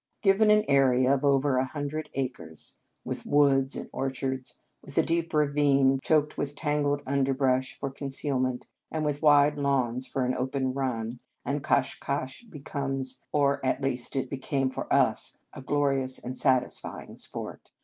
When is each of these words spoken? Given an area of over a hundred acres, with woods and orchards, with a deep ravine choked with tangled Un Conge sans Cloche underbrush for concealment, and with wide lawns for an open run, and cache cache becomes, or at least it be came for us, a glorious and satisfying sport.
Given 0.23 0.49
an 0.49 0.65
area 0.67 1.13
of 1.13 1.23
over 1.23 1.57
a 1.57 1.63
hundred 1.63 2.09
acres, 2.15 2.77
with 3.05 3.27
woods 3.27 3.75
and 3.75 3.87
orchards, 3.93 4.55
with 4.81 4.97
a 4.97 5.03
deep 5.03 5.31
ravine 5.31 5.99
choked 6.01 6.39
with 6.39 6.55
tangled 6.55 7.01
Un 7.01 7.03
Conge 7.03 7.05
sans 7.05 7.05
Cloche 7.05 7.19
underbrush 7.19 7.79
for 7.79 7.89
concealment, 7.91 8.67
and 8.89 9.05
with 9.05 9.21
wide 9.21 9.59
lawns 9.59 10.07
for 10.07 10.25
an 10.25 10.33
open 10.35 10.73
run, 10.73 11.19
and 11.45 11.63
cache 11.63 11.99
cache 11.99 12.41
becomes, 12.49 13.21
or 13.31 13.63
at 13.63 13.83
least 13.83 14.15
it 14.15 14.27
be 14.27 14.37
came 14.37 14.71
for 14.71 14.91
us, 14.91 15.37
a 15.53 15.61
glorious 15.61 16.17
and 16.17 16.35
satisfying 16.35 17.15
sport. 17.15 17.69